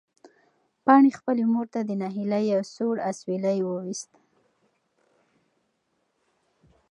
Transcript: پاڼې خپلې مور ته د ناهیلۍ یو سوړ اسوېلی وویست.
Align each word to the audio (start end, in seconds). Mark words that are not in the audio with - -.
پاڼې 0.85 1.11
خپلې 1.19 1.43
مور 1.53 1.65
ته 1.73 1.79
د 1.83 1.91
ناهیلۍ 2.01 2.43
یو 2.53 2.61
سوړ 2.75 2.95
اسوېلی 3.09 3.59
وویست. 3.63 4.11